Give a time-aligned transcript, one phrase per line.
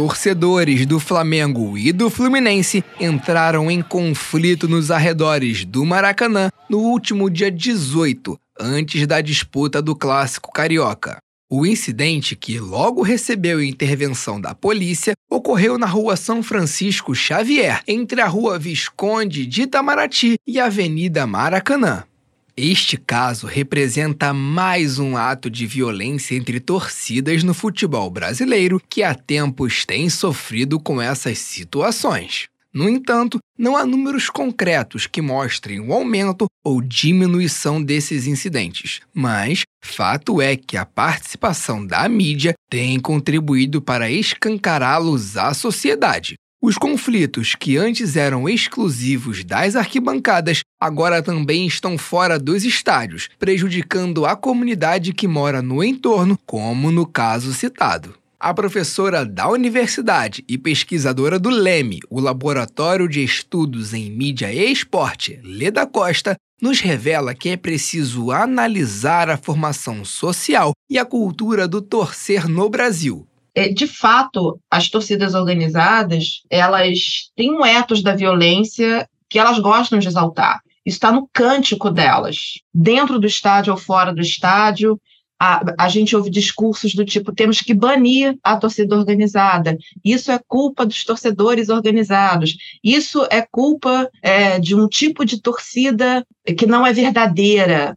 [0.00, 7.28] Torcedores do Flamengo e do Fluminense entraram em conflito nos arredores do Maracanã no último
[7.28, 11.18] dia 18, antes da disputa do Clássico Carioca.
[11.50, 18.22] O incidente, que logo recebeu intervenção da polícia, ocorreu na rua São Francisco Xavier, entre
[18.22, 22.04] a rua Visconde de Itamaraty e a Avenida Maracanã.
[22.62, 29.14] Este caso representa mais um ato de violência entre torcidas no futebol brasileiro que há
[29.14, 32.48] tempos tem sofrido com essas situações.
[32.70, 39.62] No entanto, não há números concretos que mostrem o aumento ou diminuição desses incidentes, mas
[39.82, 46.34] fato é que a participação da mídia tem contribuído para escancará-los à sociedade.
[46.62, 54.26] Os conflitos que antes eram exclusivos das arquibancadas agora também estão fora dos estádios, prejudicando
[54.26, 58.14] a comunidade que mora no entorno, como no caso citado.
[58.38, 64.70] A professora da universidade e pesquisadora do LEME, o Laboratório de Estudos em Mídia e
[64.70, 71.66] Esporte, Leda Costa, nos revela que é preciso analisar a formação social e a cultura
[71.66, 73.26] do torcer no Brasil.
[73.54, 79.98] É, de fato, as torcidas organizadas, elas têm um ethos da violência que elas gostam
[79.98, 80.60] de exaltar.
[80.84, 85.00] Isso está no cântico delas, dentro do estádio ou fora do estádio,
[85.40, 90.38] a, a gente ouve discursos do tipo: temos que banir a torcida organizada, isso é
[90.46, 96.26] culpa dos torcedores organizados, isso é culpa é, de um tipo de torcida
[96.58, 97.96] que não é verdadeira.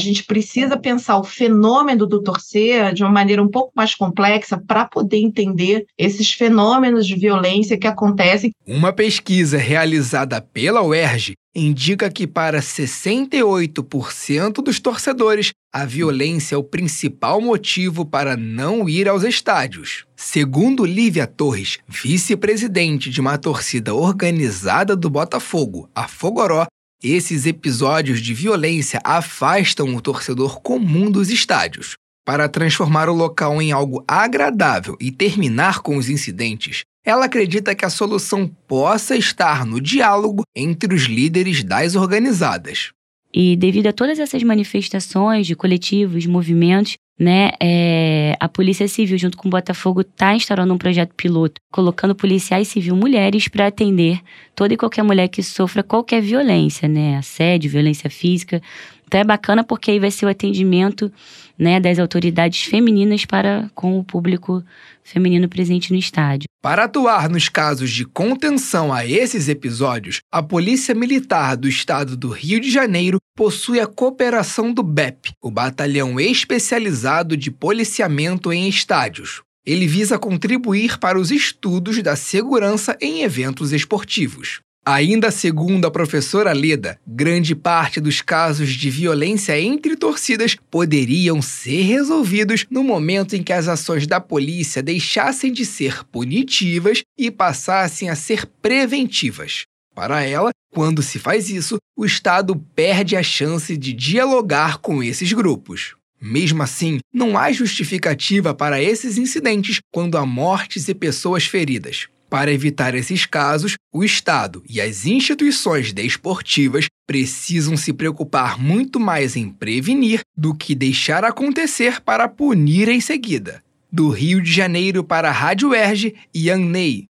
[0.00, 4.84] Gente precisa pensar o fenômeno do torcer de uma maneira um pouco mais complexa para
[4.84, 8.50] poder entender esses fenômenos de violência que acontecem.
[8.66, 16.64] Uma pesquisa realizada pela UERJ indica que para 68% dos torcedores, a violência é o
[16.64, 20.04] principal motivo para não ir aos estádios.
[20.16, 26.66] Segundo Lívia Torres, vice-presidente de uma torcida organizada do Botafogo, a Fogoró,
[27.02, 31.96] esses episódios de violência afastam o torcedor comum dos estádios.
[32.24, 37.84] Para transformar o local em algo agradável e terminar com os incidentes, ela acredita que
[37.84, 42.90] a solução possa estar no diálogo entre os líderes das organizadas.
[43.32, 49.36] E devido a todas essas manifestações de coletivos, movimentos, né, é, a Polícia Civil, junto
[49.36, 54.18] com o Botafogo, está instaurando um projeto piloto, colocando policiais civil mulheres para atender
[54.56, 58.62] toda e qualquer mulher que sofra qualquer violência, né, assédio, violência física.
[59.10, 61.10] Então é bacana porque aí vai ser o atendimento
[61.58, 64.62] né, das autoridades femininas para com o público
[65.02, 66.48] feminino presente no estádio.
[66.62, 72.28] Para atuar nos casos de contenção a esses episódios, a Polícia Militar do Estado do
[72.28, 79.42] Rio de Janeiro possui a cooperação do BEP, o Batalhão Especializado de Policiamento em Estádios.
[79.66, 84.60] Ele visa contribuir para os estudos da segurança em eventos esportivos.
[84.84, 91.82] Ainda segundo a professora Leda, grande parte dos casos de violência entre torcidas poderiam ser
[91.82, 98.08] resolvidos no momento em que as ações da polícia deixassem de ser punitivas e passassem
[98.08, 99.64] a ser preventivas.
[99.94, 105.30] Para ela, quando se faz isso, o Estado perde a chance de dialogar com esses
[105.34, 105.94] grupos.
[106.18, 112.08] Mesmo assim, não há justificativa para esses incidentes quando há mortes e pessoas feridas.
[112.30, 119.34] Para evitar esses casos, o Estado e as instituições desportivas precisam se preocupar muito mais
[119.34, 123.64] em prevenir do que deixar acontecer para punir em seguida.
[123.90, 127.08] Do Rio de Janeiro para a Rádio Erge, Ian Ney.